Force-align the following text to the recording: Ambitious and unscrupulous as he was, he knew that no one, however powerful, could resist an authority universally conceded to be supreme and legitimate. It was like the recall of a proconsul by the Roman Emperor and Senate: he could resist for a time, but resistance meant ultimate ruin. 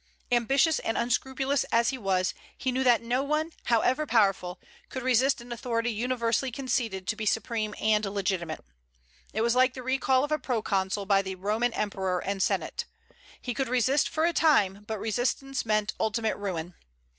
Ambitious 0.31 0.79
and 0.79 0.97
unscrupulous 0.97 1.63
as 1.65 1.89
he 1.89 1.97
was, 1.99 2.33
he 2.57 2.71
knew 2.71 2.83
that 2.83 3.03
no 3.03 3.21
one, 3.21 3.51
however 3.65 4.07
powerful, 4.07 4.59
could 4.89 5.03
resist 5.03 5.39
an 5.39 5.51
authority 5.51 5.91
universally 5.91 6.51
conceded 6.51 7.05
to 7.05 7.15
be 7.15 7.23
supreme 7.23 7.75
and 7.79 8.03
legitimate. 8.05 8.65
It 9.31 9.41
was 9.41 9.53
like 9.53 9.75
the 9.75 9.83
recall 9.83 10.23
of 10.23 10.31
a 10.31 10.39
proconsul 10.39 11.05
by 11.05 11.21
the 11.21 11.35
Roman 11.35 11.71
Emperor 11.73 12.17
and 12.17 12.41
Senate: 12.41 12.85
he 13.39 13.53
could 13.53 13.69
resist 13.69 14.09
for 14.09 14.25
a 14.25 14.33
time, 14.33 14.85
but 14.87 14.97
resistance 14.97 15.67
meant 15.67 15.93
ultimate 15.99 16.35
ruin. 16.35 16.73